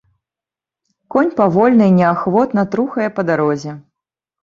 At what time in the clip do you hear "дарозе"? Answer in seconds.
3.33-3.71